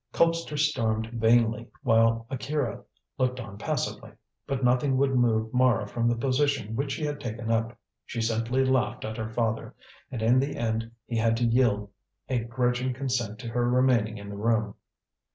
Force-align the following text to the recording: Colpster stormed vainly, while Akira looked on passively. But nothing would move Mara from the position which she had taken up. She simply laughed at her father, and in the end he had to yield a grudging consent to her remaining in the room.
Colpster 0.13 0.57
stormed 0.57 1.11
vainly, 1.13 1.69
while 1.83 2.25
Akira 2.31 2.83
looked 3.19 3.39
on 3.39 3.59
passively. 3.59 4.11
But 4.47 4.63
nothing 4.63 4.97
would 4.97 5.13
move 5.15 5.53
Mara 5.53 5.87
from 5.87 6.07
the 6.07 6.15
position 6.15 6.75
which 6.75 6.93
she 6.93 7.03
had 7.03 7.19
taken 7.19 7.51
up. 7.51 7.77
She 8.03 8.19
simply 8.19 8.65
laughed 8.65 9.05
at 9.05 9.17
her 9.17 9.29
father, 9.29 9.75
and 10.09 10.23
in 10.23 10.39
the 10.39 10.55
end 10.55 10.89
he 11.05 11.17
had 11.17 11.37
to 11.37 11.45
yield 11.45 11.91
a 12.29 12.39
grudging 12.39 12.95
consent 12.95 13.37
to 13.41 13.49
her 13.49 13.69
remaining 13.69 14.17
in 14.17 14.29
the 14.29 14.35
room. 14.37 14.73